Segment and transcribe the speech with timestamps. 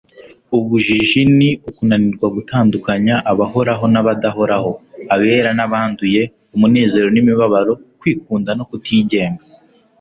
[0.57, 4.71] ubujiji ni ukunanirwa gutandukanya abahoraho n'abadahoraho,
[5.13, 6.21] abera n'abanduye,
[6.55, 9.43] umunezero n'imibabaro, kwikunda no kutigenga